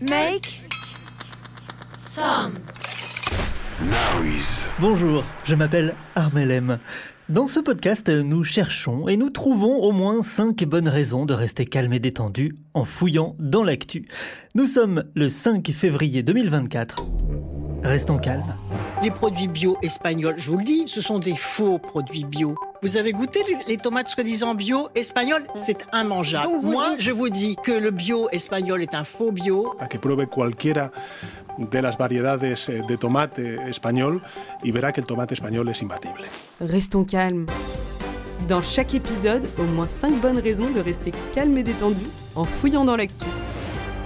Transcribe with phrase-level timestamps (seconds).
[0.00, 0.62] Make
[1.98, 2.54] some
[4.80, 6.78] Bonjour, je m'appelle Armel M.
[7.28, 11.64] Dans ce podcast, nous cherchons et nous trouvons au moins 5 bonnes raisons de rester
[11.64, 14.08] calme et détendu en fouillant dans l'actu.
[14.56, 16.96] Nous sommes le 5 février 2024.
[17.84, 18.54] Restons calmes.
[19.02, 22.54] Les produits bio espagnols, je vous le dis, ce sont des faux produits bio.
[22.82, 25.46] Vous avez goûté les, les tomates soi-disant bio espagnoles?
[25.54, 26.46] C'est immangeable.
[26.52, 29.74] Donc Moi, dites- je vous dis que le bio espagnol est un faux bio.
[29.80, 30.90] a que pruebe cualquiera
[31.58, 34.20] de las variedades eh, de tomate español
[34.62, 36.24] y verá que el tomate español es imbatible.
[36.60, 37.46] Restons calmes.
[38.48, 42.04] Dans chaque épisode, au moins 5 bonnes raisons de rester calme et détendu
[42.34, 43.26] en fouillant dans l'actu.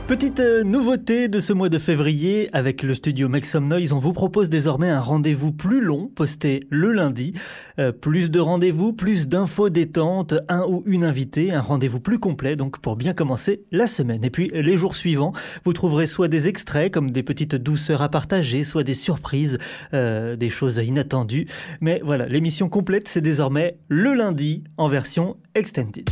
[0.08, 3.98] Petite euh, nouveauté de ce mois de février, avec le studio Make Some Noise, on
[3.98, 7.34] vous propose désormais un rendez-vous plus long, posté le lundi.
[7.78, 12.56] Euh, plus de rendez-vous, plus d'infos détentes, un ou une invitée, un rendez-vous plus complet,
[12.56, 14.24] donc pour bien commencer la semaine.
[14.24, 15.34] Et puis les jours suivants,
[15.66, 19.58] vous trouverez soit des extraits comme des petites douceurs à partager, soit des surprises,
[19.92, 21.46] euh, des choses inattendues.
[21.82, 26.08] Mais voilà, l'émission complète, c'est désormais le lundi en version extended.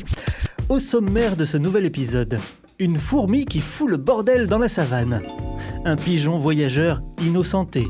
[0.69, 2.39] Au sommaire de ce nouvel épisode,
[2.79, 5.23] une fourmi qui fout le bordel dans la savane.
[5.85, 7.87] Un pigeon voyageur innocenté.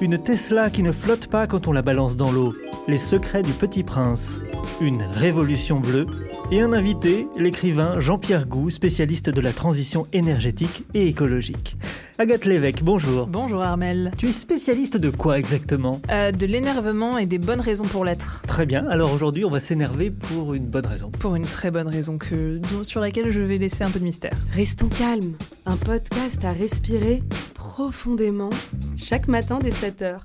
[0.00, 2.54] Une Tesla qui ne flotte pas quand on la balance dans l'eau.
[2.86, 4.40] Les secrets du petit prince.
[4.80, 6.06] Une révolution bleue.
[6.52, 11.76] Et un invité, l'écrivain Jean-Pierre Gou, spécialiste de la transition énergétique et écologique.
[12.22, 13.26] Agathe Lévesque, bonjour.
[13.26, 14.12] Bonjour Armel.
[14.16, 16.00] Tu es spécialiste de quoi exactement?
[16.08, 18.42] Euh, de l'énervement et des bonnes raisons pour l'être.
[18.46, 21.10] Très bien, alors aujourd'hui on va s'énerver pour une bonne raison.
[21.10, 24.36] Pour une très bonne raison que, sur laquelle je vais laisser un peu de mystère.
[24.52, 25.34] Restons calmes.
[25.66, 27.24] Un podcast à respirer
[27.54, 28.50] profondément
[28.96, 30.20] chaque matin dès 7h.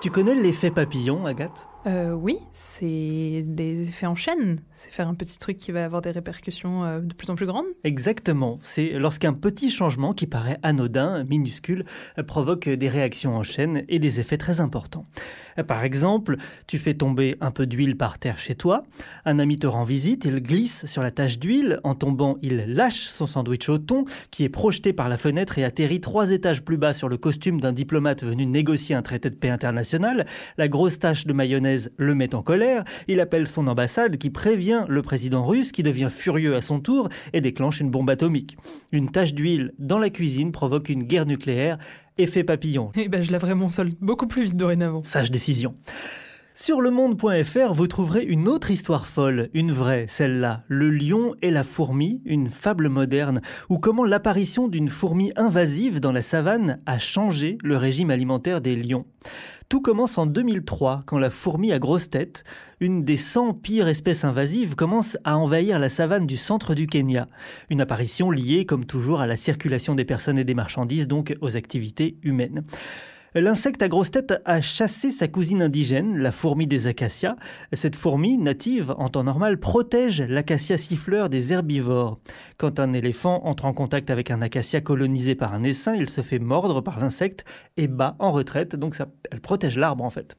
[0.00, 1.68] Tu connais l'effet papillon, Agathe?
[1.86, 4.56] Euh, oui, c'est des effets en chaîne.
[4.74, 7.46] C'est faire un petit truc qui va avoir des répercussions euh, de plus en plus
[7.46, 7.66] grandes.
[7.84, 8.58] Exactement.
[8.62, 11.84] C'est lorsqu'un petit changement qui paraît anodin, minuscule,
[12.18, 15.06] euh, provoque des réactions en chaîne et des effets très importants.
[15.64, 18.84] Par exemple, tu fais tomber un peu d'huile par terre chez toi,
[19.24, 23.06] un ami te rend visite, il glisse sur la tache d'huile, en tombant, il lâche
[23.06, 26.76] son sandwich au thon, qui est projeté par la fenêtre et atterrit trois étages plus
[26.76, 30.26] bas sur le costume d'un diplomate venu négocier un traité de paix international.
[30.58, 34.84] La grosse tache de mayonnaise le met en colère, il appelle son ambassade qui prévient
[34.88, 38.56] le président russe qui devient furieux à son tour et déclenche une bombe atomique.
[38.92, 41.78] Une tache d'huile dans la cuisine provoque une guerre nucléaire,
[42.18, 42.90] effet papillon.
[42.96, 45.02] Et ben, je laverai mon sol beaucoup plus vite dorénavant.
[45.04, 45.74] Sage décision.
[46.62, 51.64] Sur lemonde.fr, vous trouverez une autre histoire folle, une vraie, celle-là, le lion et la
[51.64, 53.40] fourmi, une fable moderne,
[53.70, 58.76] ou comment l'apparition d'une fourmi invasive dans la savane a changé le régime alimentaire des
[58.76, 59.06] lions.
[59.70, 62.42] Tout commence en 2003, quand la fourmi à grosse tête,
[62.80, 67.28] une des 100 pires espèces invasives, commence à envahir la savane du centre du Kenya.
[67.70, 71.56] Une apparition liée, comme toujours, à la circulation des personnes et des marchandises, donc aux
[71.56, 72.64] activités humaines.
[73.36, 77.36] L'insecte à grosse tête a chassé sa cousine indigène, la fourmi des acacias.
[77.72, 82.18] Cette fourmi, native en temps normal, protège l'acacia siffleur des herbivores.
[82.58, 86.22] Quand un éléphant entre en contact avec un acacia colonisé par un essaim, il se
[86.22, 87.44] fait mordre par l'insecte
[87.76, 88.96] et bat en retraite, donc
[89.30, 90.36] elle protège l'arbre en fait.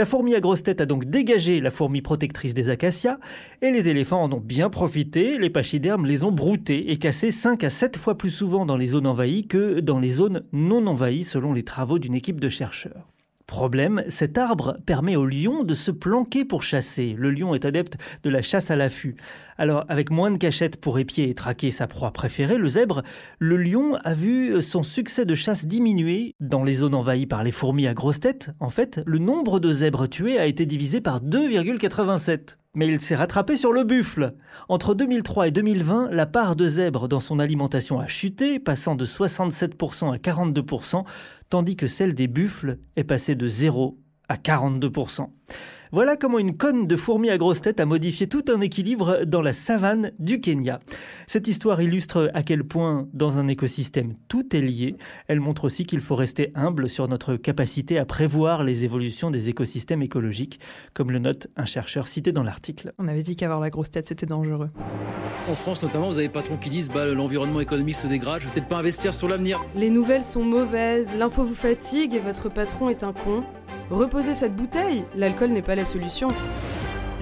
[0.00, 3.18] La fourmi à grosse tête a donc dégagé la fourmi protectrice des acacias,
[3.60, 7.64] et les éléphants en ont bien profité, les pachydermes les ont broutés et cassés 5
[7.64, 11.24] à 7 fois plus souvent dans les zones envahies que dans les zones non envahies
[11.24, 13.10] selon les travaux d'une équipe de chercheurs.
[13.46, 17.16] Problème, cet arbre permet au lion de se planquer pour chasser.
[17.18, 19.16] Le lion est adepte de la chasse à l'affût.
[19.60, 23.02] Alors, avec moins de cachettes pour épier et traquer sa proie préférée, le zèbre,
[23.38, 26.34] le lion a vu son succès de chasse diminuer.
[26.40, 29.70] Dans les zones envahies par les fourmis à grosse tête, en fait, le nombre de
[29.70, 32.56] zèbres tués a été divisé par 2,87.
[32.72, 34.32] Mais il s'est rattrapé sur le buffle.
[34.70, 39.04] Entre 2003 et 2020, la part de zèbres dans son alimentation a chuté, passant de
[39.04, 41.04] 67% à 42%,
[41.50, 43.98] tandis que celle des buffles est passée de 0
[44.30, 45.26] à 42%.
[45.92, 49.42] Voilà comment une conne de fourmis à grosse tête a modifié tout un équilibre dans
[49.42, 50.78] la savane du Kenya.
[51.26, 54.94] Cette histoire illustre à quel point dans un écosystème tout est lié.
[55.26, 59.48] Elle montre aussi qu'il faut rester humble sur notre capacité à prévoir les évolutions des
[59.48, 60.60] écosystèmes écologiques,
[60.94, 62.92] comme le note un chercheur cité dans l'article.
[62.98, 64.70] On avait dit qu'avoir la grosse tête c'était dangereux.
[65.50, 68.46] En France notamment, vous avez des patrons qui disent bah, l'environnement économique se dégrade, je
[68.46, 69.60] vais peut-être pas investir sur l'avenir.
[69.74, 73.42] Les nouvelles sont mauvaises, l'info vous fatigue et votre patron est un con.
[73.90, 76.28] Reposez cette bouteille, l'alcool n'est pas solution.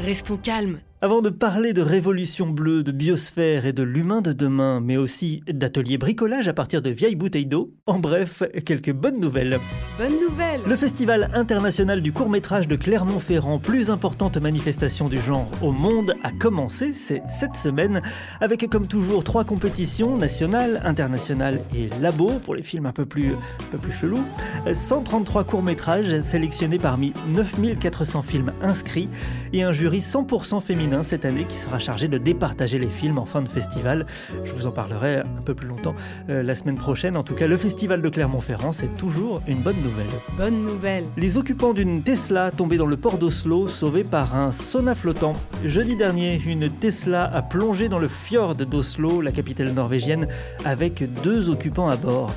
[0.04, 4.80] Restons calmes avant de parler de révolution bleue, de biosphère et de l'humain de demain,
[4.80, 9.60] mais aussi d'ateliers bricolage à partir de vieilles bouteilles d'eau, en bref, quelques bonnes nouvelles.
[9.96, 15.70] Bonne nouvelle Le Festival international du court-métrage de Clermont-Ferrand, plus importante manifestation du genre au
[15.70, 18.02] monde, a commencé, c'est cette semaine,
[18.40, 23.34] avec comme toujours trois compétitions, nationales, internationales et labo, pour les films un peu plus,
[23.34, 24.24] un peu plus chelous,
[24.72, 29.08] 133 courts-métrages sélectionnés parmi 9400 films inscrits,
[29.52, 33.24] et un jury 100% féminin cette année qui sera chargé de départager les films en
[33.24, 34.06] fin de festival.
[34.44, 35.94] Je vous en parlerai un peu plus longtemps
[36.28, 37.16] euh, la semaine prochaine.
[37.16, 40.08] En tout cas, le festival de Clermont-Ferrand, c'est toujours une bonne nouvelle.
[40.36, 41.04] Bonne nouvelle.
[41.16, 45.34] Les occupants d'une Tesla tombée dans le port d'Oslo, sauvés par un sauna flottant.
[45.64, 50.28] Jeudi dernier, une Tesla a plongé dans le fjord d'Oslo, la capitale norvégienne,
[50.64, 52.30] avec deux occupants à bord.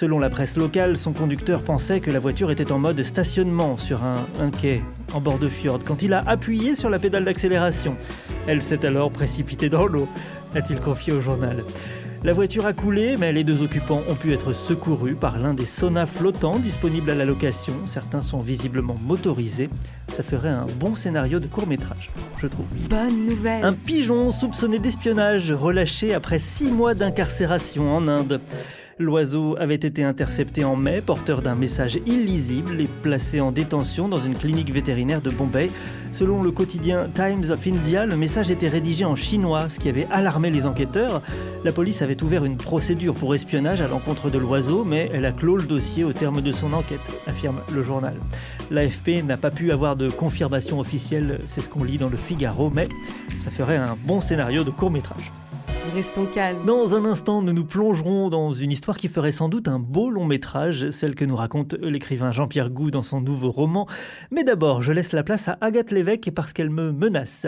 [0.00, 4.04] Selon la presse locale, son conducteur pensait que la voiture était en mode stationnement sur
[4.04, 4.80] un, quai
[5.12, 7.96] en bord de fjord quand il a appuyé sur la pédale d'accélération.
[8.46, 10.08] Elle s'est alors précipitée dans l'eau,
[10.54, 11.64] a-t-il confié au journal.
[12.22, 15.66] La voiture a coulé, mais les deux occupants ont pu être secourus par l'un des
[15.66, 17.74] saunas flottants disponibles à la location.
[17.86, 19.68] Certains sont visiblement motorisés.
[20.06, 22.10] Ça ferait un bon scénario de court métrage,
[22.40, 22.66] je trouve.
[22.88, 28.40] Bonne nouvelle Un pigeon soupçonné d'espionnage relâché après six mois d'incarcération en Inde.
[29.00, 34.20] L'oiseau avait été intercepté en mai, porteur d'un message illisible et placé en détention dans
[34.20, 35.70] une clinique vétérinaire de Bombay.
[36.10, 40.08] Selon le quotidien Times of India, le message était rédigé en chinois, ce qui avait
[40.10, 41.22] alarmé les enquêteurs.
[41.64, 45.32] La police avait ouvert une procédure pour espionnage à l'encontre de l'oiseau, mais elle a
[45.32, 46.98] clos le dossier au terme de son enquête,
[47.28, 48.14] affirme le journal.
[48.72, 52.68] L'AFP n'a pas pu avoir de confirmation officielle, c'est ce qu'on lit dans le Figaro,
[52.74, 52.88] mais
[53.38, 55.30] ça ferait un bon scénario de court métrage.
[55.94, 56.64] Restons calmes.
[56.64, 60.10] Dans un instant, nous nous plongerons dans une histoire qui ferait sans doute un beau
[60.10, 63.86] long métrage, celle que nous raconte l'écrivain Jean-Pierre Gou dans son nouveau roman.
[64.30, 67.46] Mais d'abord, je laisse la place à Agathe Lévesque parce qu'elle me menace.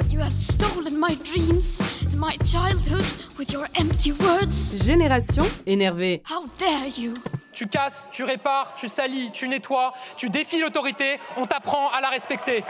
[4.84, 6.22] Génération énervée.
[6.31, 7.14] How dare you?
[7.52, 12.08] Tu casses, tu répares, tu salis, tu nettoies, tu défies l'autorité, on t'apprend à la
[12.08, 12.62] respecter.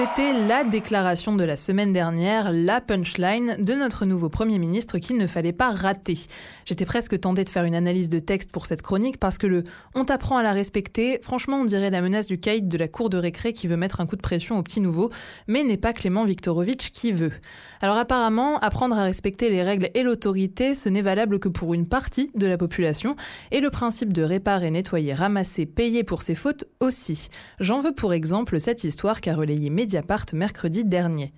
[0.00, 5.18] C'était la déclaration de la semaine dernière, la punchline de notre nouveau Premier ministre qu'il
[5.18, 6.18] ne fallait pas rater.
[6.64, 9.62] J'étais presque tentée de faire une analyse de texte pour cette chronique parce que le
[9.94, 13.10] on t'apprend à la respecter, franchement on dirait la menace du caïd de la cour
[13.10, 15.10] de récré qui veut mettre un coup de pression au petit nouveau,
[15.48, 17.32] mais n'est pas Clément Viktorovitch qui veut.
[17.82, 21.86] Alors apparemment, apprendre à respecter les règles et l'autorité, ce n'est valable que pour une
[21.86, 23.10] partie de la population,
[23.50, 27.28] et le principe de réparer, nettoyer, ramasser, payer pour ses fautes aussi.
[27.58, 31.32] J'en veux pour exemple cette histoire qu'a relayée Mediapart mercredi dernier.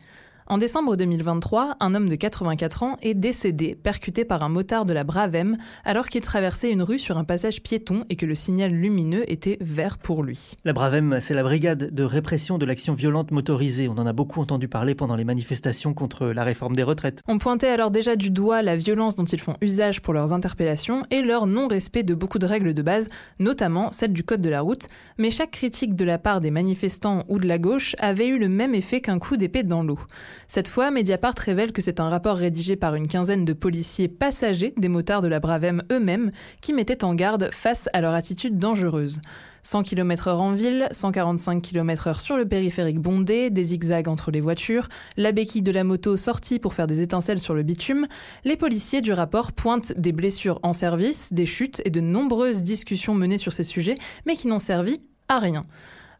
[0.53, 4.93] En décembre 2023, un homme de 84 ans est décédé, percuté par un motard de
[4.93, 8.71] la Bravem, alors qu'il traversait une rue sur un passage piéton et que le signal
[8.71, 10.53] lumineux était vert pour lui.
[10.67, 13.89] La Bravem, c'est la brigade de répression de l'action violente motorisée.
[13.89, 17.23] On en a beaucoup entendu parler pendant les manifestations contre la réforme des retraites.
[17.27, 21.07] On pointait alors déjà du doigt la violence dont ils font usage pour leurs interpellations
[21.11, 23.09] et leur non-respect de beaucoup de règles de base,
[23.39, 24.87] notamment celle du code de la route.
[25.17, 28.51] Mais chaque critique de la part des manifestants ou de la gauche avait eu le
[28.51, 29.99] même effet qu'un coup d'épée dans l'eau.
[30.49, 34.75] Cette fois, Mediapart révèle que c'est un rapport rédigé par une quinzaine de policiers passagers
[34.77, 36.31] des motards de la Bravem eux-mêmes
[36.61, 39.21] qui mettaient en garde face à leur attitude dangereuse.
[39.63, 44.89] 100 km/h en ville, 145 km/h sur le périphérique bondé, des zigzags entre les voitures,
[45.17, 48.07] la béquille de la moto sortie pour faire des étincelles sur le bitume,
[48.45, 53.15] les policiers du rapport pointent des blessures en service, des chutes et de nombreuses discussions
[53.15, 53.95] menées sur ces sujets,
[54.27, 55.65] mais qui n'ont servi à rien.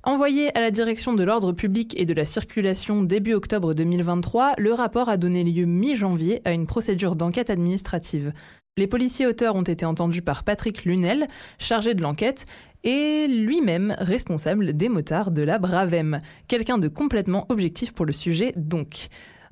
[0.05, 4.73] Envoyé à la direction de l'ordre public et de la circulation début octobre 2023, le
[4.75, 8.33] rapport a donné lieu mi-janvier à une procédure d'enquête administrative.
[8.77, 11.29] Les policiers auteurs ont été entendus par Patrick Lunel,
[11.59, 12.47] chargé de l'enquête,
[12.83, 16.21] et lui-même responsable des motards de la Bravem.
[16.49, 19.07] Quelqu'un de complètement objectif pour le sujet donc.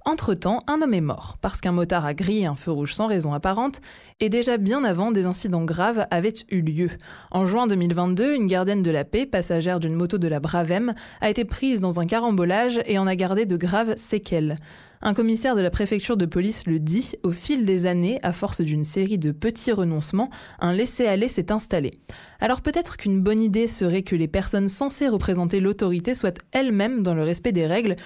[0.06, 3.34] Entre-temps, un homme est mort parce qu'un motard a grillé un feu rouge sans raison
[3.34, 3.80] apparente
[4.18, 6.90] et déjà bien avant, des incidents graves avaient eu lieu.
[7.30, 11.28] En juin 2022, une gardienne de la paix, passagère d'une moto de la Bravem, a
[11.28, 14.56] été prise dans un carambolage et en a gardé de graves séquelles.
[15.02, 18.60] Un commissaire de la préfecture de police le dit, au fil des années, à force
[18.60, 20.28] d'une série de petits renoncements,
[20.60, 21.92] un laisser-aller s'est installé.
[22.38, 27.14] Alors peut-être qu'une bonne idée serait que les personnes censées représenter l'autorité soient elles-mêmes dans
[27.14, 27.96] le respect des règles,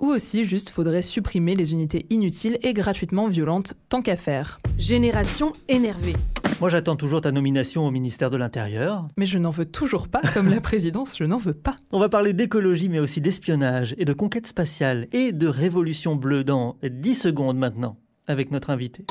[0.00, 4.58] ou aussi juste faudrait supprimer les unités inutiles et gratuitement violentes, tant qu'à faire.
[4.78, 6.16] Génération énervée.
[6.60, 9.08] Moi, j'attends toujours ta nomination au ministère de l'Intérieur.
[9.16, 11.76] Mais je n'en veux toujours pas, comme la présidence, je n'en veux pas.
[11.90, 16.44] On va parler d'écologie, mais aussi d'espionnage et de conquête spatiale et de révolution bleue
[16.44, 19.06] dans 10 secondes maintenant, avec notre invité.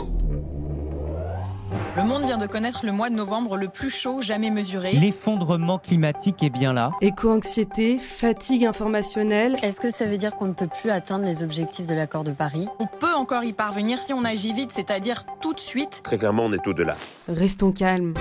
[1.98, 4.94] Le monde vient de connaître le mois de novembre le plus chaud jamais mesuré.
[4.94, 6.92] L'effondrement climatique est bien là.
[7.02, 9.58] Éco-anxiété, fatigue informationnelle.
[9.64, 12.32] Est-ce que ça veut dire qu'on ne peut plus atteindre les objectifs de l'accord de
[12.32, 12.68] Paris?
[12.80, 16.02] On peut encore y parvenir si on agit vite, c'est-à-dire tout de suite.
[16.04, 16.94] Très clairement, on est au-delà.
[17.28, 18.14] Restons calmes.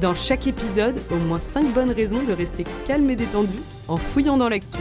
[0.00, 4.36] Dans chaque épisode, au moins 5 bonnes raisons de rester calme et détendu en fouillant
[4.36, 4.78] dans l'actu.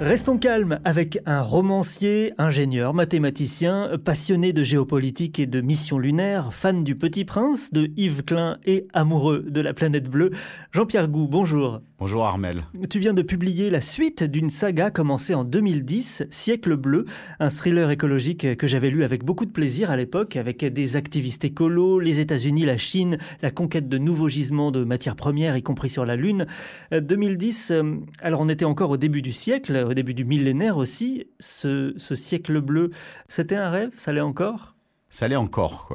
[0.00, 6.82] Restons calmes avec un romancier, ingénieur, mathématicien, passionné de géopolitique et de missions lunaires, fan
[6.82, 10.30] du Petit Prince, de Yves Klein et amoureux de la planète bleue.
[10.72, 11.82] Jean-Pierre Gou, bonjour.
[12.00, 12.64] Bonjour Armel.
[12.88, 17.04] Tu viens de publier la suite d'une saga commencée en 2010, Siècle bleu,
[17.40, 21.44] un thriller écologique que j'avais lu avec beaucoup de plaisir à l'époque, avec des activistes
[21.44, 25.90] écolos, les États-Unis, la Chine, la conquête de nouveaux gisements de matières premières, y compris
[25.90, 26.46] sur la Lune.
[26.90, 31.26] 2010, euh, alors on était encore au début du siècle, au début du millénaire aussi.
[31.38, 32.92] Ce, ce siècle bleu,
[33.28, 34.74] c'était un rêve Ça l'est encore?
[35.10, 35.92] Ça l'est encore.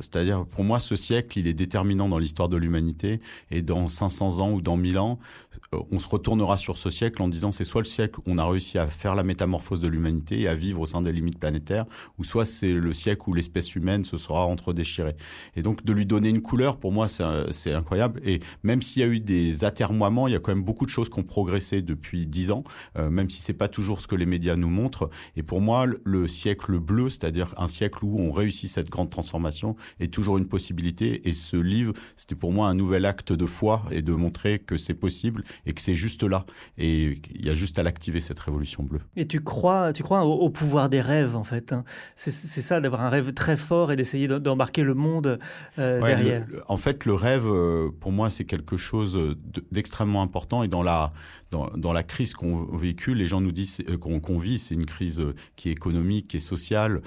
[0.00, 3.20] C'est-à-dire, pour moi, ce siècle, il est déterminant dans l'histoire de l'humanité.
[3.50, 5.47] Et dans 500 ans ou dans 1000 ans, euh,
[5.90, 8.44] on se retournera sur ce siècle en disant c'est soit le siècle où on a
[8.44, 11.84] réussi à faire la métamorphose de l'humanité et à vivre au sein des limites planétaires,
[12.18, 15.16] ou soit c'est le siècle où l'espèce humaine se sera entre-déchirée.
[15.56, 18.20] Et donc de lui donner une couleur, pour moi, c'est incroyable.
[18.24, 20.90] Et même s'il y a eu des atermoiements, il y a quand même beaucoup de
[20.90, 22.64] choses qui ont progressé depuis dix ans,
[22.96, 25.10] euh, même si c'est pas toujours ce que les médias nous montrent.
[25.36, 29.76] Et pour moi, le siècle bleu, c'est-à-dire un siècle où on réussit cette grande transformation,
[30.00, 31.28] est toujours une possibilité.
[31.28, 34.76] Et ce livre, c'était pour moi un nouvel acte de foi et de montrer que
[34.76, 36.44] c'est possible et que c'est juste là.
[36.76, 39.00] Et il y a juste à l'activer, cette révolution bleue.
[39.16, 41.72] Et tu crois, tu crois au, pouvoir des rêves, en fait.
[41.72, 41.84] Hein.
[42.16, 45.38] C'est ça, d'avoir un rêve très fort et d'essayer d'embarquer le monde
[45.78, 46.46] euh, derrière.
[46.68, 49.36] en fait, le rêve, euh, pour moi, c'est quelque chose
[49.72, 50.62] d'extrêmement important.
[50.62, 51.10] Et dans la,
[51.50, 54.86] dans, dans la crise qu'on véhicule, les gens nous disent euh, qu'on vit, c'est une
[54.86, 55.22] crise
[55.56, 57.02] qui est économique, qui est sociale,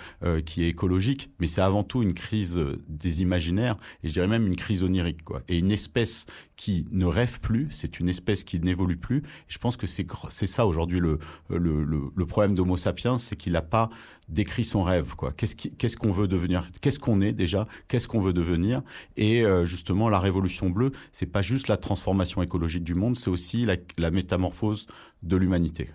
[0.45, 4.48] qui est écologique, mais c'est avant tout une crise des imaginaires, et je dirais même
[4.48, 5.24] une crise onirique.
[5.24, 5.41] Quoi.
[5.48, 6.25] Et une espèce
[6.62, 9.24] qui ne rêve plus, c'est une espèce qui n'évolue plus.
[9.48, 10.05] Je pense que c'est
[10.48, 11.17] ça aujourd'hui le,
[11.50, 13.89] le, le, problème d'Homo sapiens, c'est qu'il n'a pas
[14.31, 15.13] décrit son rêve.
[15.15, 15.33] quoi.
[15.33, 16.67] Qu'est-ce qu'on veut devenir?
[16.81, 17.67] Qu'est-ce qu'on est déjà?
[17.88, 18.81] Qu'est-ce qu'on veut devenir?
[19.17, 23.29] Et euh, justement, la révolution bleue, c'est pas juste la transformation écologique du monde, c'est
[23.29, 24.88] aussi la, la métamorphose
[25.21, 25.89] de l'humanité.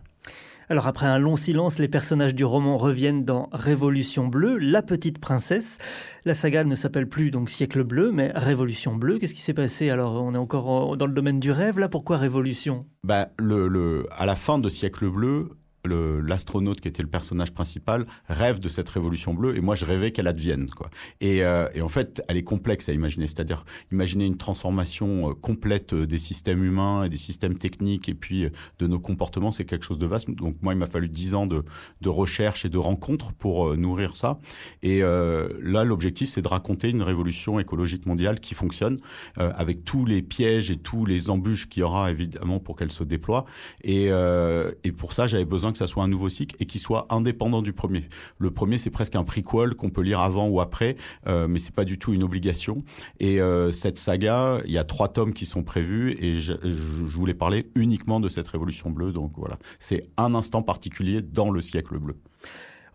[0.68, 5.20] Alors après un long silence, les personnages du roman reviennent dans Révolution bleue, la petite
[5.20, 5.78] princesse.
[6.24, 9.20] La saga ne s'appelle plus donc Siècle bleu, mais Révolution bleue.
[9.20, 9.90] Qu'est-ce qui s'est passé?
[9.90, 11.88] Alors on est encore dans le domaine du rêve là.
[11.88, 12.84] Pourquoi Révolution?
[13.04, 15.50] Bah, le, le, à la fin de Siècle bleu,
[15.86, 20.10] l'astronaute qui était le personnage principal rêve de cette révolution bleue et moi je rêvais
[20.10, 20.90] qu'elle advienne quoi.
[21.20, 25.92] Et, euh, en fait elle est complexe à imaginer, c'est-à-dire imaginer une transformation euh, complète
[25.92, 29.84] euh, des systèmes humains et des systèmes techniques et puis de nos comportements, c'est quelque
[29.84, 30.30] chose de vaste.
[30.30, 31.62] Donc moi il m'a fallu dix ans de,
[32.06, 34.38] recherche et de rencontres pour nourrir ça.
[34.82, 38.98] Et là l'objectif c'est de raconter une révolution écologique mondiale qui fonctionne
[39.36, 43.04] avec tous les pièges et tous les embûches qu'il y aura évidemment pour qu'elle se
[43.04, 43.44] déploie.
[43.82, 44.06] Et,
[44.84, 47.62] et pour ça j'avais besoin que ça soit un nouveau cycle et qui soit indépendant
[47.62, 48.04] du premier.
[48.38, 51.74] Le premier, c'est presque un prequel qu'on peut lire avant ou après, euh, mais c'est
[51.74, 52.82] pas du tout une obligation.
[53.20, 57.16] Et euh, cette saga, il y a trois tomes qui sont prévus et je, je,
[57.16, 59.12] voulais parler uniquement de cette révolution bleue.
[59.12, 62.16] Donc voilà, c'est un instant particulier dans le siècle bleu.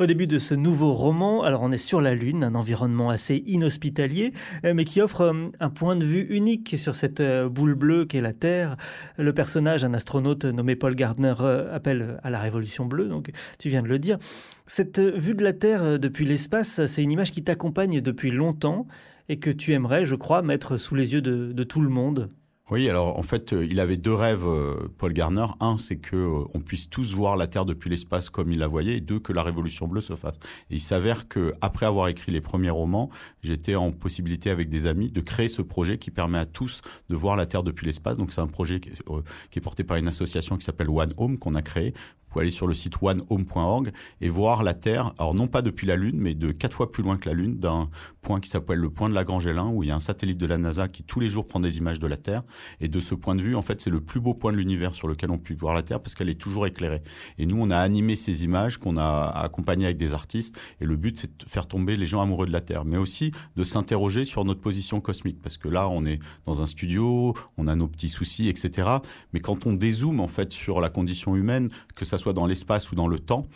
[0.01, 3.43] Au début de ce nouveau roman, alors on est sur la Lune, un environnement assez
[3.46, 4.34] inhospitalier,
[4.65, 8.05] euh, mais qui offre euh, un point de vue unique sur cette euh, boule bleue
[8.05, 8.77] qu'est la Terre.
[9.20, 11.36] Le personnage, un astronaute nommé Paul Gardner,
[11.72, 13.29] appelle à la révolution bleue, donc
[13.60, 14.17] tu viens de le dire.
[14.65, 18.88] Cette vue de la Terre depuis l'espace, c'est une image qui t'accompagne depuis longtemps
[19.29, 22.31] et que tu aimerais, je crois, mettre sous les yeux de, de tout le monde.
[22.72, 25.46] Oui, alors en fait, euh, il avait deux rêves, euh, Paul Garner.
[25.60, 28.68] Un, c'est que euh, on puisse tous voir la Terre depuis l'espace comme il la
[28.68, 30.36] voyait, et deux, que la Révolution bleue se fasse.
[30.70, 33.10] Et il s'avère que après avoir écrit les premiers romans,
[33.44, 37.16] j'étais en possibilité avec des amis de créer ce projet qui permet à tous de
[37.18, 38.16] voir la Terre depuis l'espace.
[38.16, 41.56] Donc c'est un projet qui est, porté par une association qui s'appelle One Home qu'on
[41.56, 41.94] a créé
[42.31, 45.95] pouvez aller sur le site onehome.org et voir la Terre, alors non pas depuis la
[45.95, 47.89] Lune, mais de quatre fois plus loin que la Lune, d'un
[48.21, 50.57] point qui s'appelle le point de Lagrange-L1, où il y a un satellite de la
[50.57, 52.43] NASA qui tous les jours prend des images de la Terre.
[52.79, 54.93] Et de ce point de vue, en fait, c'est le plus beau point de l'univers
[54.93, 57.01] sur lequel on peut voir la Terre parce qu'elle est toujours éclairée.
[57.38, 60.57] Et nous, on a animé ces images qu'on a accompagnées avec des artistes.
[60.79, 63.31] Et le but, c'est de faire tomber les gens amoureux de la Terre, mais aussi
[63.55, 65.41] de s'interroger sur notre position cosmique.
[65.41, 68.89] Parce que là, on est dans un studio, on a nos petits soucis, etc.
[69.33, 72.92] Mais quand on dézoome, en fait, sur la condition humaine, que ça soit dans l'espace
[72.92, 73.48] ou dans le temps,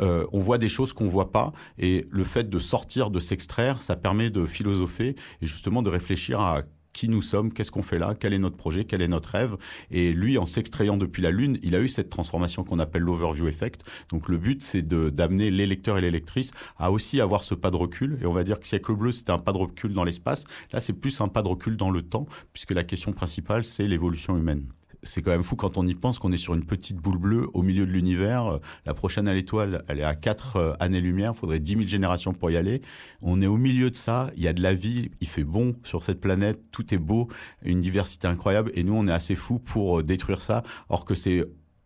[0.00, 1.52] euh, on voit des choses qu'on voit pas.
[1.78, 6.40] Et le fait de sortir, de s'extraire, ça permet de philosopher et justement de réfléchir
[6.40, 6.62] à
[6.94, 9.56] qui nous sommes, qu'est-ce qu'on fait là, quel est notre projet, quel est notre rêve.
[9.90, 13.48] Et lui, en s'extrayant depuis la Lune, il a eu cette transformation qu'on appelle l'overview
[13.48, 13.82] effect.
[14.10, 17.70] Donc le but, c'est d'amener les lecteurs et les lectrices à aussi avoir ce pas
[17.70, 18.18] de recul.
[18.22, 20.44] Et on va dire que Siècle Bleu, c'était un pas de recul dans l'espace.
[20.72, 23.88] Là, c'est plus un pas de recul dans le temps, puisque la question principale, c'est
[23.88, 24.64] l'évolution humaine
[25.04, 27.46] c'est quand même fou quand on y pense qu'on est sur une petite boule bleue
[27.54, 28.58] au milieu de l'univers.
[28.86, 31.32] La prochaine à l'étoile, elle est à 4 euh, années-lumière.
[31.34, 32.82] Il faudrait 10 000 générations pour y aller.
[33.22, 34.30] On est au milieu de ça.
[34.36, 35.10] Il y a de la vie.
[35.20, 36.60] Il fait bon sur cette planète.
[36.70, 37.28] Tout est beau.
[37.62, 38.72] Une diversité incroyable.
[38.74, 40.62] Et nous, on est assez fous pour euh, détruire ça.
[40.88, 41.44] Or que c'est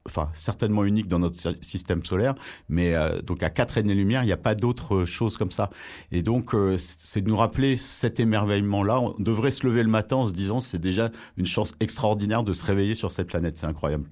[0.08, 2.34] enfin certainement unique dans notre système solaire,
[2.68, 5.70] mais euh, donc à quatre années-lumière, il n'y a pas d'autre chose comme ça.
[6.12, 9.00] Et donc euh, c'est de nous rappeler cet émerveillement-là.
[9.00, 12.52] On devrait se lever le matin en se disant c'est déjà une chance extraordinaire de
[12.52, 13.58] se réveiller sur cette planète.
[13.58, 14.04] C'est incroyable.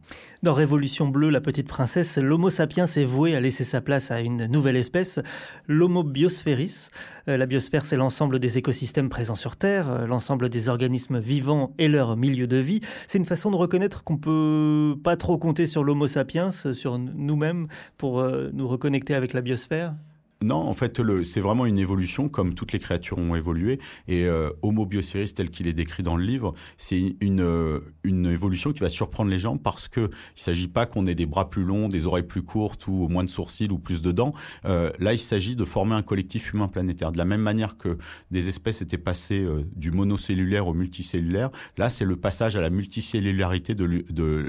[0.43, 4.21] Dans Révolution bleue, la petite princesse, l'Homo sapiens est voué à laisser sa place à
[4.21, 5.19] une nouvelle espèce,
[5.67, 6.89] l'Homo biosphéris.
[7.29, 11.89] Euh, la biosphère, c'est l'ensemble des écosystèmes présents sur Terre, l'ensemble des organismes vivants et
[11.89, 12.81] leur milieu de vie.
[13.09, 17.69] C'est une façon de reconnaître qu'on peut pas trop compter sur l'Homo sapiens, sur nous-mêmes,
[17.97, 19.95] pour euh, nous reconnecter avec la biosphère?
[20.43, 23.81] Non, en fait, c'est vraiment une évolution, comme toutes les créatures ont évolué.
[24.07, 28.27] Et euh, Homo biosphéris, tel qu'il est décrit dans le livre, c'est une, euh, une
[28.27, 31.49] évolution qui va surprendre les gens parce que il s'agit pas qu'on ait des bras
[31.49, 34.35] plus longs, des oreilles plus courtes ou moins de sourcils ou plus de dents.
[34.67, 37.13] Euh, là, il s'agit de former un collectif humain planétaire.
[37.13, 37.97] De la même manière que
[38.31, 43.75] des espèces étaient passées du monocellulaire au multicellulaire, là, c'est le passage à la multicellularité
[43.75, 43.87] de,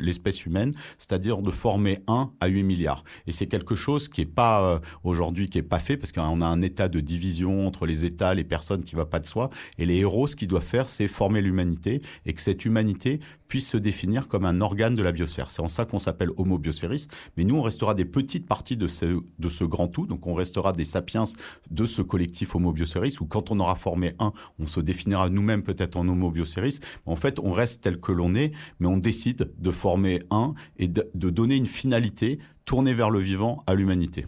[0.01, 3.05] l'espèce humaine, c'est-à-dire de former 1 à 8 milliards.
[3.25, 6.45] Et c'est quelque chose qui est pas aujourd'hui, qui est pas fait parce qu'on a
[6.45, 9.49] un état de division entre les États, les personnes qui va pas de soi.
[9.77, 13.69] Et les héros, ce qu'ils doivent faire, c'est former l'humanité et que cette humanité puisse
[13.69, 15.51] se définir comme un organe de la biosphère.
[15.51, 17.07] C'est en ça qu'on s'appelle Homo biosphéris.
[17.37, 20.05] Mais nous, on restera des petites parties de ce, de ce grand tout.
[20.05, 21.23] Donc, on restera des sapiens
[21.71, 25.63] de ce collectif Homo biosphéris où quand on aura formé un, on se définira nous-mêmes
[25.63, 26.79] peut-être en Homo biosphéris.
[27.05, 30.87] En fait, on reste tel que l'on est, mais on décide de former un et
[30.87, 34.25] de donner une finalité tournée vers le vivant à l'humanité.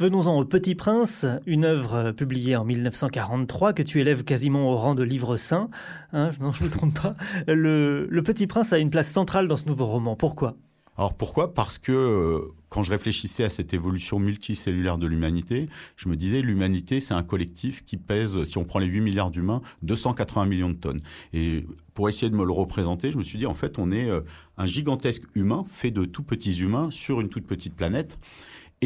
[0.00, 4.96] Venons-en au Petit Prince, une œuvre publiée en 1943 que tu élèves quasiment au rang
[4.96, 5.70] de livre saint.
[6.12, 7.14] Hein, non, je ne me trompe pas.
[7.46, 10.16] Le, Petit Prince a une place centrale dans ce nouveau roman.
[10.16, 10.56] Pourquoi?
[10.96, 11.54] Alors pourquoi?
[11.54, 16.40] Parce que euh, quand je réfléchissais à cette évolution multicellulaire de l'humanité, je me disais
[16.40, 20.70] l'humanité c'est un collectif qui pèse, si on prend les 8 milliards d'humains, 280 millions
[20.70, 21.00] de tonnes.
[21.32, 24.08] Et pour essayer de me le représenter, je me suis dit en fait on est
[24.08, 24.22] euh,
[24.56, 28.18] un gigantesque humain fait de tout petits humains sur une toute petite planète.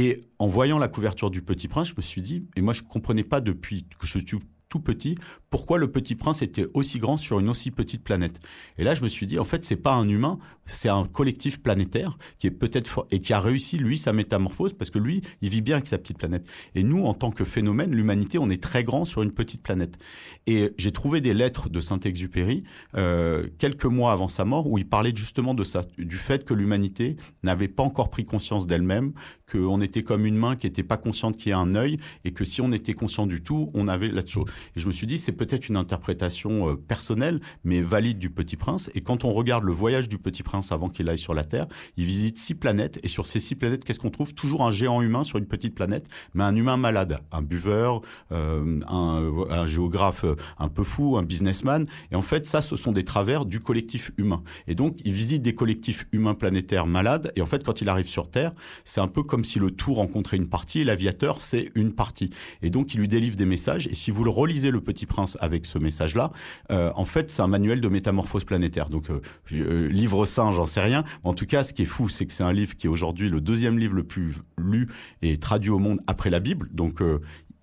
[0.00, 2.84] Et en voyant la couverture du Petit Prince, je me suis dit, et moi je
[2.84, 4.24] ne comprenais pas depuis que je suis
[4.68, 5.16] tout petit,
[5.50, 8.38] pourquoi le Petit Prince était aussi grand sur une aussi petite planète.
[8.76, 11.62] Et là, je me suis dit, en fait, c'est pas un humain, c'est un collectif
[11.62, 15.48] planétaire qui est peut-être et qui a réussi lui sa métamorphose parce que lui, il
[15.48, 16.46] vit bien avec sa petite planète.
[16.74, 19.98] Et nous, en tant que phénomène, l'humanité, on est très grand sur une petite planète.
[20.46, 22.64] Et j'ai trouvé des lettres de Saint-Exupéry
[22.96, 26.54] euh, quelques mois avant sa mort où il parlait justement de ça, du fait que
[26.54, 29.12] l'humanité n'avait pas encore pris conscience d'elle-même,
[29.50, 32.32] qu'on était comme une main qui n'était pas consciente qu'il y a un œil et
[32.32, 34.40] que si on était conscient du tout, on avait là-dessus.
[34.76, 38.56] Et je me suis dit, c'est peut-être une interprétation euh, personnelle, mais valide du Petit
[38.56, 38.90] Prince.
[38.94, 41.66] Et quand on regarde le voyage du Petit Prince avant qu'il aille sur la Terre,
[41.96, 42.98] il visite six planètes.
[43.02, 44.34] Et sur ces six planètes, qu'est-ce qu'on trouve?
[44.34, 48.80] Toujours un géant humain sur une petite planète, mais un humain malade, un buveur, euh,
[48.88, 51.86] un, géographe euh, un peu fou, un businessman.
[52.10, 54.42] Et en fait, ça, ce sont des travers du collectif humain.
[54.66, 57.32] Et donc, il visite des collectifs humains planétaires malades.
[57.36, 58.52] Et en fait, quand il arrive sur Terre,
[58.84, 62.30] c'est un peu comme si le tout rencontrait une partie l'aviateur, c'est une partie.
[62.62, 63.86] Et donc, il lui délivre des messages.
[63.86, 66.32] Et si vous le relisez, le Petit Prince, avec ce message-là,
[66.70, 68.90] euh, en fait, c'est un manuel de métamorphose planétaire.
[68.90, 69.20] Donc, euh,
[69.52, 71.04] euh, livre saint, j'en sais rien.
[71.24, 73.28] En tout cas, ce qui est fou, c'est que c'est un livre qui est aujourd'hui
[73.28, 74.88] le deuxième livre le plus lu
[75.22, 76.68] et traduit au monde après la Bible.
[76.72, 77.02] Donc,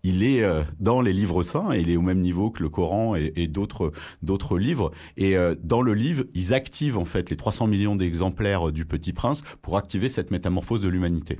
[0.04, 0.43] il est
[0.80, 3.91] dans les livres saints et il est au même niveau que le Coran et, d'autres
[4.21, 4.91] d'autres livres.
[5.17, 9.41] Et dans le livre, ils activent en fait les 300 millions d'exemplaires du Petit Prince
[9.62, 11.38] pour activer cette métamorphose de l'humanité.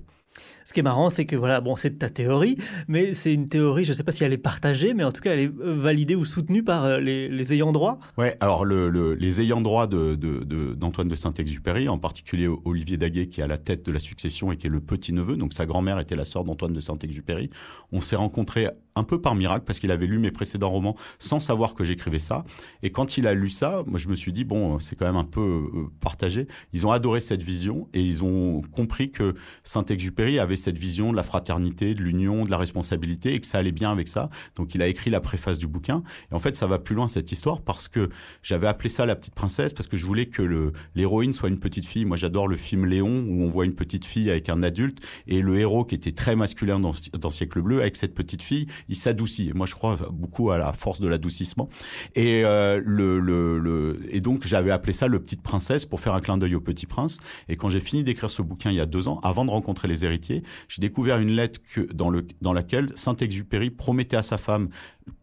[0.66, 3.86] Ce qui est marrant, c'est que voilà, bon, c'est ta théorie, mais c'est une théorie,
[3.86, 6.16] je ne sais pas si elle est partagée, mais en tout cas, elle est validée
[6.16, 8.00] ou soutenue par les, ayants droit.
[8.18, 13.28] Ouais, alors le, les ayants droit d'Antoine de, de, de Saint-Exupéry, en particulier Olivier Daguet,
[13.28, 15.68] qui est à la tête de la succession et qui est le petit-neveu, donc sa
[15.68, 17.52] grand-mère était la sœur d'Antoine de Saint-Exupéry.
[17.92, 21.40] On s'est rencontrés un peu par miracle parce qu'il avait lu mes précédents romans sans
[21.40, 22.46] savoir que j'écrivais ça.
[22.82, 25.18] Et quand il a lu ça, moi je me suis dit bon, c'est quand même
[25.18, 26.48] un peu euh, partagé.
[26.72, 31.18] Ils ont adoré cette vision et ils ont compris que Saint-Exupéry avait cette vision de
[31.18, 34.30] la fraternité, de l'union, de la responsabilité et que ça allait bien avec ça.
[34.56, 36.02] Donc il a écrit la préface du bouquin.
[36.32, 38.10] Et en fait, ça va plus loin cette histoire parce que
[38.44, 41.86] j'avais appelé ça la petite princesse parce que je voulais que l'héroïne soit une petite
[41.86, 42.06] fille.
[42.06, 45.42] Moi, j'adore le film Léon où on voit une petite fille avec un adulte et
[45.42, 48.96] le héros qui était très masculin dans, dans Siècle Bleu avec cette petite fille il
[48.96, 49.52] s'adoucit.
[49.54, 51.70] Moi, je crois beaucoup à la force de l'adoucissement.
[52.16, 56.14] Et euh, le, le, le, et donc j'avais appelé ça le Petite Princesse pour faire
[56.14, 57.20] un clin d'œil au Petit Prince.
[57.50, 59.88] Et quand j'ai fini d'écrire ce bouquin il y a deux ans, avant de rencontrer
[59.88, 64.38] les héritiers, j'ai découvert une lettre que dans le dans laquelle Saint-Exupéry promettait à sa
[64.38, 64.70] femme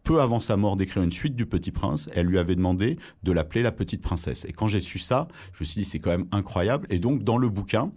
[0.03, 2.09] peu avant sa mort d'écrire une suite du Petit Prince.
[2.13, 4.45] Elle lui avait demandé de l'appeler la Petite Princesse.
[4.45, 6.87] Et quand j'ai su ça, je me suis dit c'est quand même incroyable.
[6.89, 7.91] Et donc dans le bouquin,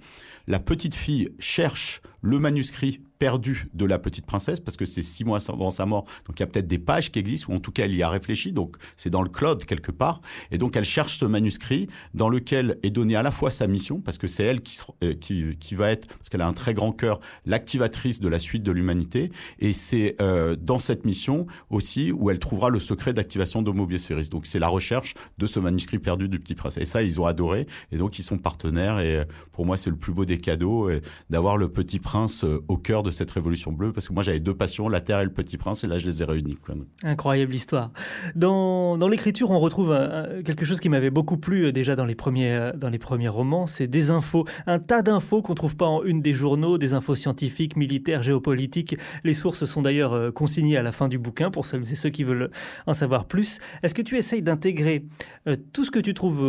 [0.47, 5.25] la petite fille cherche le manuscrit perdu de la petite princesse parce que c'est six
[5.25, 6.05] mois avant sa mort.
[6.27, 8.03] Donc il y a peut-être des pages qui existent ou en tout cas elle y
[8.03, 8.53] a réfléchi.
[8.53, 10.21] Donc c'est dans le cloud quelque part.
[10.51, 14.01] Et donc elle cherche ce manuscrit dans lequel est donnée à la fois sa mission
[14.01, 16.93] parce que c'est elle qui, euh, qui, va être parce qu'elle a un très grand
[16.93, 19.31] cœur l'activatrice de la suite de l'humanité.
[19.59, 24.29] Et c'est euh, dans cette mission aussi où elle trouvera le secret d'activation d'Homo Biosphéris.
[24.29, 26.77] Donc c'est la recherche de ce manuscrit perdu du petit prince.
[26.77, 29.01] Et ça ils ont adoré et donc ils sont partenaires.
[29.01, 30.91] Et euh, pour moi c'est le plus beau des cadeaux
[31.31, 34.55] d'avoir le petit prince au cœur de cette révolution bleue parce que moi j'avais deux
[34.55, 36.57] passions, la Terre et le Petit Prince, et là je les ai réunis.
[37.05, 37.91] Incroyable histoire.
[38.35, 39.97] Dans, dans l'écriture, on retrouve
[40.45, 43.29] quelque chose qui m'avait beaucoup plu euh, déjà dans les premiers, euh, dans les premiers
[43.29, 46.95] romans, c'est des infos, un tas d'infos qu'on trouve pas en une des journaux, des
[46.95, 48.97] infos scientifiques, militaires, géopolitiques.
[49.25, 52.11] Les sources sont d'ailleurs euh, consignées à la fin du bouquin pour celles et ceux
[52.11, 52.51] qui veulent
[52.87, 53.59] en savoir plus.
[53.83, 55.05] Est-ce que tu essayes d'intégrer
[55.73, 56.45] tout ce que tu trouves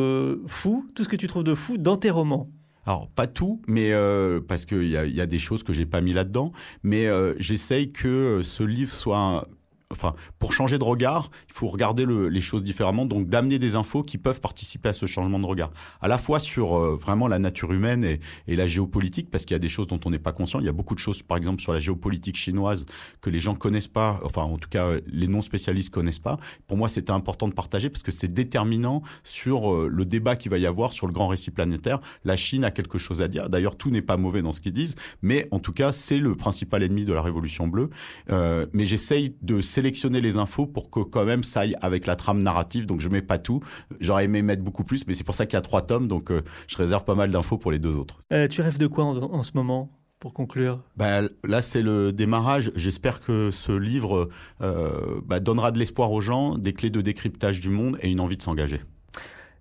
[0.48, 2.50] fou, tout ce que tu trouves de fou dans tes romans?
[2.88, 5.86] Alors pas tout, mais euh, parce qu'il y a, y a des choses que j'ai
[5.86, 9.46] pas mis là-dedans, mais euh, j'essaye que ce livre soit
[9.92, 14.04] enfin, pour changer de regard, il faut regarder les choses différemment, donc d'amener des infos
[14.04, 15.72] qui peuvent participer à ce changement de regard,
[16.02, 18.20] à la fois sur euh, vraiment la nature humaine et,
[18.56, 20.60] la géopolitique, parce qu'il y a des choses dont on n'est pas conscient.
[20.60, 22.86] Il y a beaucoup de choses, par exemple, sur la géopolitique chinoise
[23.22, 26.38] que les gens connaissent pas, enfin, en tout cas, les non spécialistes connaissent pas.
[26.66, 30.52] Pour moi, c'était important de partager parce que c'est déterminant sur euh, le débat qu'il
[30.52, 32.00] va y avoir sur le grand récit planétaire.
[32.26, 33.50] La Chine a quelque chose à dire.
[33.50, 36.36] D'ailleurs, tout n'est pas mauvais dans ce qu'ils disent, mais en tout cas, c'est le
[36.36, 37.90] principal ennemi de la révolution bleue.
[38.32, 42.16] Euh, mais j'essaye de sélectionner les infos pour que quand même ça aille avec la
[42.16, 42.88] trame narrative.
[42.88, 43.62] Donc je mets pas tout.
[44.00, 46.08] J'aurais aimé mettre beaucoup plus, mais c'est pour ça qu'il y a trois tomes.
[46.08, 48.20] Donc euh, je réserve pas mal d'infos pour les deux autres.
[48.34, 50.82] Euh, tu rêves de quoi en, ce moment pour conclure?
[50.96, 52.72] Bah, Là, c'est le démarrage.
[52.76, 54.30] J'espère que ce livre
[54.62, 58.20] euh, bah, donnera de l'espoir aux gens, des clés de décryptage du monde et une
[58.20, 58.82] envie de s'engager.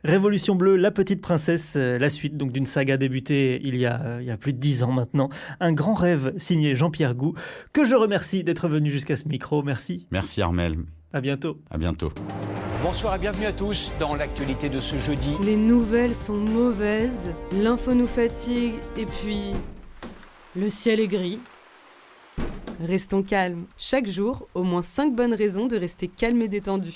[0.06, 4.00] Révolution bleue, La Petite Princesse, euh, la suite donc d'une saga débutée il y, a,
[4.02, 5.30] euh, il y a plus de dix ans maintenant.
[5.58, 7.34] Un grand rêve signé Jean-Pierre Gou,
[7.72, 9.64] que je remercie d'être venu jusqu'à ce micro.
[9.64, 10.06] Merci.
[10.12, 10.76] Merci Armel.
[11.12, 11.58] À bientôt.
[11.72, 12.12] À bientôt.
[12.84, 15.30] Bonsoir et bienvenue à tous dans l'actualité de ce jeudi.
[15.44, 19.54] Les nouvelles sont mauvaises, l'info nous fatigue et puis
[20.54, 21.40] le ciel est gris.
[22.80, 23.64] Restons calmes.
[23.76, 26.94] Chaque jour, au moins 5 bonnes raisons de rester calme et détendu.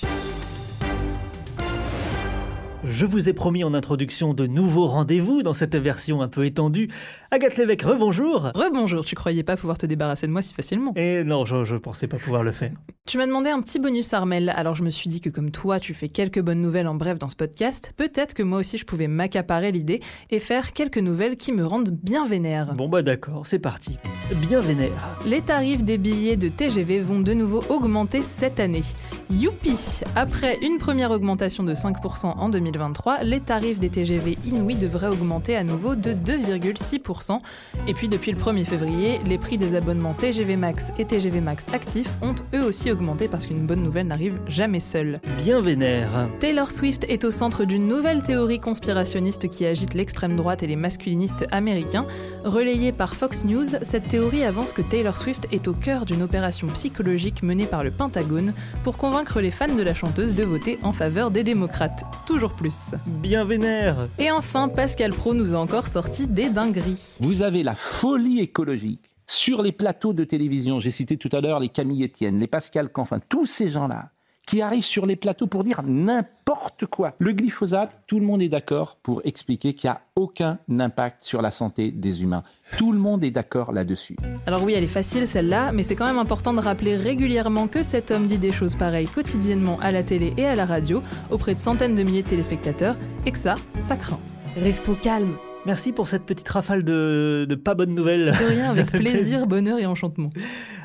[2.90, 6.88] Je vous ai promis en introduction de nouveaux rendez-vous dans cette version un peu étendue.
[7.30, 8.50] Agathe Lévesque, rebonjour.
[8.52, 10.92] Rebonjour, tu croyais pas pouvoir te débarrasser de moi si facilement.
[10.96, 12.72] Et non, je, je pensais pas pouvoir le faire.
[13.06, 15.78] Tu m'as demandé un petit bonus Armel, alors je me suis dit que comme toi
[15.78, 18.84] tu fais quelques bonnes nouvelles en bref dans ce podcast, peut-être que moi aussi je
[18.84, 20.00] pouvais m'accaparer l'idée
[20.30, 22.74] et faire quelques nouvelles qui me rendent bien vénère.
[22.74, 23.98] Bon bah d'accord, c'est parti.
[24.36, 25.16] Bien vénère.
[25.26, 28.82] Les tarifs des billets de TGV vont de nouveau augmenter cette année.
[29.30, 32.79] Youpi Après une première augmentation de 5% en 2020,
[33.22, 37.38] les tarifs des TGV inouïs devraient augmenter à nouveau de 2,6%.
[37.86, 41.66] Et puis depuis le 1er février, les prix des abonnements TGV Max et TGV Max
[41.72, 45.20] actifs ont eux aussi augmenté parce qu'une bonne nouvelle n'arrive jamais seule.
[45.36, 46.28] Bien vénère.
[46.38, 50.76] Taylor Swift est au centre d'une nouvelle théorie conspirationniste qui agite l'extrême droite et les
[50.76, 52.06] masculinistes américains.
[52.44, 56.66] Relayée par Fox News, cette théorie avance que Taylor Swift est au cœur d'une opération
[56.68, 60.92] psychologique menée par le Pentagone pour convaincre les fans de la chanteuse de voter en
[60.92, 62.04] faveur des démocrates.
[62.26, 62.94] Toujours plus.
[63.06, 64.06] Bien vénère.
[64.18, 67.16] Et enfin, Pascal Pro nous a encore sorti des dingueries.
[67.20, 70.78] Vous avez la folie écologique sur les plateaux de télévision.
[70.78, 74.10] J'ai cité tout à l'heure les Camille Etienne, les Pascal Canfin, tous ces gens-là
[74.46, 77.14] qui arrivent sur les plateaux pour dire n'importe quoi.
[77.18, 81.42] Le glyphosate, tout le monde est d'accord pour expliquer qu'il n'y a aucun impact sur
[81.42, 82.42] la santé des humains.
[82.76, 84.16] Tout le monde est d'accord là-dessus.
[84.46, 87.82] Alors oui, elle est facile celle-là, mais c'est quand même important de rappeler régulièrement que
[87.82, 91.54] cet homme dit des choses pareilles quotidiennement à la télé et à la radio, auprès
[91.54, 94.20] de centaines de milliers de téléspectateurs, et que ça, ça craint.
[94.56, 95.36] Restons calmes.
[95.66, 98.34] Merci pour cette petite rafale de, de pas bonnes nouvelles.
[98.38, 100.30] De rien, avec plaisir, bonheur et enchantement.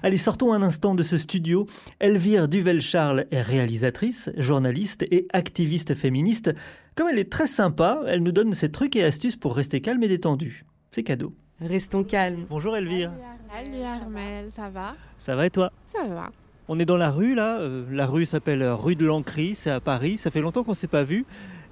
[0.04, 1.66] Allez, sortons un instant de ce studio.
[2.02, 6.54] Elvire Duvel-Charles est réalisatrice, journaliste et activiste féministe.
[6.96, 10.04] Comme elle est très sympa, elle nous donne ses trucs et astuces pour rester calme
[10.04, 10.66] et détendu.
[10.92, 11.34] C'est cadeau.
[11.62, 12.46] Restons calmes.
[12.50, 13.14] Bonjour Elvire.
[13.50, 14.96] Salut Armel, ça va?
[15.18, 15.72] Ça va et toi?
[15.86, 16.32] Ça va.
[16.68, 17.60] On est dans la rue là.
[17.60, 20.18] euh, la rue s'appelle rue de l'Ancry, c'est à Paris.
[20.18, 21.26] Ça fait longtemps qu'on ne s'est pas vu.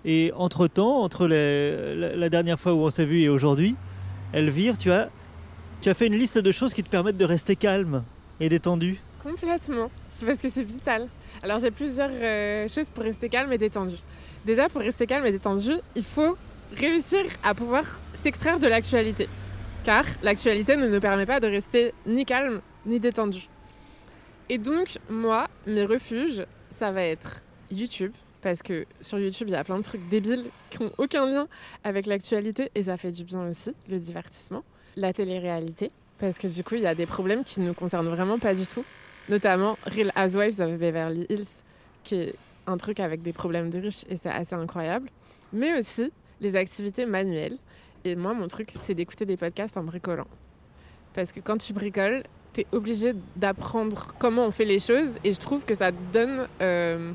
[0.06, 3.76] Et entre-temps, entre la dernière fois où on s'est vu et aujourd'hui,
[4.34, 5.10] Elvire, tu as,
[5.82, 8.04] tu as fait une liste de choses qui te permettent de rester calme
[8.40, 9.00] et détendu.
[9.22, 9.90] Complètement.
[10.12, 11.08] C'est parce que c'est vital.
[11.42, 13.96] Alors j'ai plusieurs euh, choses pour rester calme et détendu.
[14.46, 16.38] Déjà, pour rester calme et détendu, il faut
[16.78, 17.84] réussir à pouvoir
[18.22, 19.30] s'extraire de l'actualité.
[19.86, 23.48] Car l'actualité ne nous permet pas de rester ni calme ni détendu.
[24.50, 26.46] Et donc, moi, mes refuges,
[26.78, 28.12] ça va être YouTube.
[28.44, 31.48] Parce que sur YouTube, il y a plein de trucs débiles qui n'ont aucun lien
[31.86, 34.64] avec l'actualité et ça fait du bien aussi, le divertissement.
[34.98, 38.10] La télé-réalité, parce que du coup, il y a des problèmes qui ne nous concernent
[38.10, 38.84] vraiment pas du tout.
[39.30, 41.48] Notamment Real Housewives of Beverly Hills,
[42.04, 42.36] qui est
[42.68, 45.10] un truc avec des problèmes de riches et c'est assez incroyable.
[45.54, 47.58] Mais aussi les activités manuelles.
[48.04, 50.28] Et moi, mon truc, c'est d'écouter des podcasts en bricolant.
[51.14, 55.32] Parce que quand tu bricoles, tu es obligé d'apprendre comment on fait les choses et
[55.32, 56.48] je trouve que ça donne.
[56.62, 57.14] euh,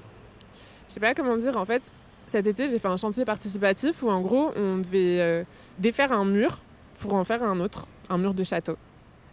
[0.88, 1.90] je sais pas comment dire, en fait,
[2.26, 5.44] cet été, j'ai fait un chantier participatif où en gros, on devait euh,
[5.78, 6.58] défaire un mur
[7.00, 8.76] pour en faire un autre, un mur de château.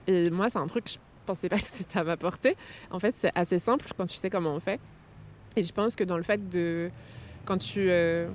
[0.07, 2.55] Et moi, c'est un truc que je pensais pas que c'était à ma portée.
[2.91, 4.79] En fait, c'est assez simple quand tu sais comment on fait.
[5.55, 6.89] Et je pense que dans le fait de.
[7.45, 7.87] Quand tu.
[7.89, 8.27] euh,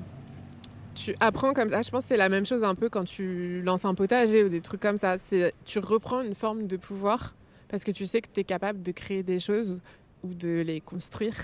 [0.94, 3.62] tu apprends comme ça, je pense que c'est la même chose un peu quand tu
[3.62, 5.16] lances un potager ou des trucs comme ça.
[5.18, 7.34] C'est tu reprends une forme de pouvoir
[7.68, 9.80] parce que tu sais que tu es capable de créer des choses
[10.24, 11.34] ou de les construire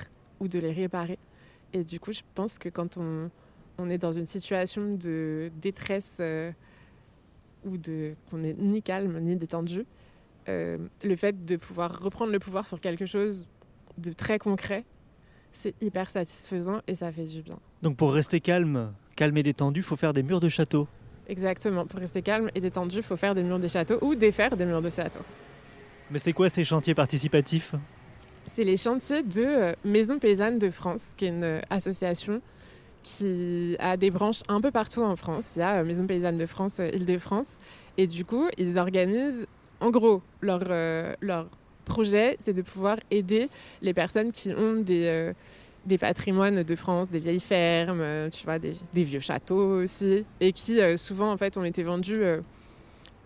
[0.41, 1.19] ou de les réparer.
[1.73, 3.31] Et du coup, je pense que quand on,
[3.79, 6.53] on est dans une situation de détresse euh,
[7.65, 9.85] ou de qu'on est ni calme ni détendu,
[10.49, 13.47] euh, le fait de pouvoir reprendre le pouvoir sur quelque chose
[13.99, 14.85] de très concret,
[15.53, 17.59] c'est hyper satisfaisant et ça fait du bien.
[17.83, 20.87] Donc pour rester calme, calme et détendu, il faut faire des murs de château.
[21.29, 21.87] Exactement.
[21.87, 24.65] Pour rester calme et détendu, il faut faire des murs de château ou défaire des
[24.65, 25.21] murs de château.
[26.11, 27.75] Mais c'est quoi ces chantiers participatifs?
[28.47, 32.41] C'est les chantiers de euh, Maison Paysanne de France, qui est une euh, association
[33.03, 35.55] qui a des branches un peu partout en France.
[35.57, 37.57] Il y a euh, Maison Paysanne de France, Île-de-France.
[37.99, 39.47] Et du coup, ils organisent,
[39.81, 40.61] en gros, leur,
[41.21, 41.49] leur
[41.85, 43.49] projet, c'est de pouvoir aider
[43.83, 45.33] les personnes qui ont des,
[45.87, 50.81] des patrimoines de France, des vieilles fermes, tu vois, des, vieux châteaux aussi, et qui
[50.99, 52.23] souvent, en fait, ont été vendus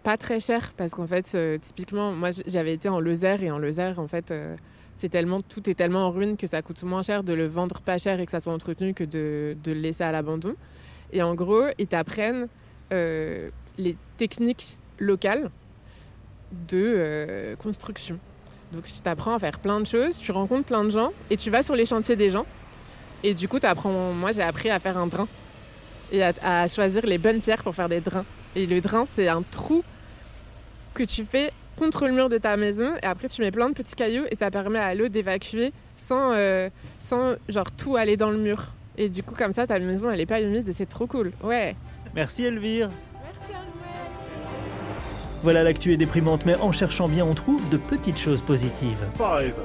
[0.04, 3.98] pas très cher, parce qu'en fait, typiquement, moi, j'avais été en Lozère, et en Lozère,
[3.98, 4.32] en fait,
[4.94, 7.80] c'est tellement, tout est tellement en ruine que ça coûte moins cher de le vendre
[7.80, 10.54] pas cher et que ça soit entretenu que de, de le laisser à l'abandon.
[11.12, 12.48] Et en gros, ils t'apprennent
[12.92, 15.50] euh, les techniques locales
[16.68, 18.18] de euh, construction.
[18.72, 21.50] Donc tu t'apprends à faire plein de choses, tu rencontres plein de gens et tu
[21.50, 22.46] vas sur les chantiers des gens.
[23.22, 25.26] Et du coup, t'apprends, moi j'ai appris à faire un drain
[26.12, 28.24] et à choisir les bonnes pierres pour faire des drains.
[28.56, 29.82] Et le drain, c'est un trou
[30.94, 33.74] que tu fais contre le mur de ta maison et après tu mets plein de
[33.74, 38.30] petits cailloux et ça permet à l'eau d'évacuer sans, euh, sans genre tout aller dans
[38.30, 38.72] le mur.
[38.98, 41.32] Et du coup, comme ça, ta maison elle est pas humide et c'est trop cool.
[41.42, 41.74] Ouais.
[42.14, 42.90] Merci Elvire.
[45.42, 49.04] Voilà, l'actu est déprimante, mais en cherchant bien, on trouve de petites choses positives.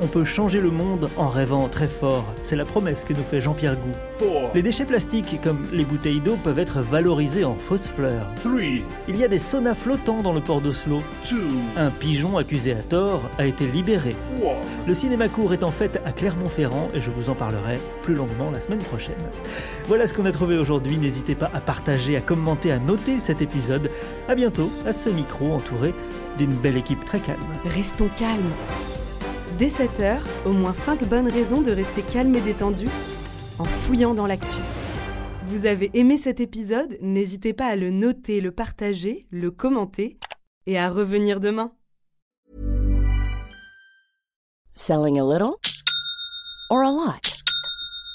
[0.01, 2.25] On peut changer le monde en rêvant très fort.
[2.41, 4.25] C'est la promesse que nous fait Jean-Pierre Gou.
[4.53, 8.27] Les déchets plastiques, comme les bouteilles d'eau, peuvent être valorisés en fausses fleurs.
[9.09, 11.01] Il y a des saunas flottants dans le port d'Oslo.
[11.75, 14.15] Un pigeon accusé à tort a été libéré.
[14.87, 18.49] Le cinéma court est en fait à Clermont-Ferrand et je vous en parlerai plus longuement
[18.49, 19.15] la semaine prochaine.
[19.89, 20.97] Voilà ce qu'on a trouvé aujourd'hui.
[20.97, 23.91] N'hésitez pas à partager, à commenter, à noter cet épisode.
[24.29, 25.93] À bientôt à ce micro entouré
[26.37, 27.41] d'une belle équipe très calme.
[27.63, 28.51] Restons calmes.
[29.57, 32.87] Dès 7h, au moins 5 bonnes raisons de rester calme et détendu
[33.57, 34.57] en fouillant dans l'actu.
[35.47, 36.97] Vous avez aimé cet épisode?
[37.01, 40.17] N'hésitez pas à le noter, le partager, le commenter
[40.65, 41.71] et à revenir demain.
[44.75, 45.55] Selling a little
[46.69, 47.34] or a lot?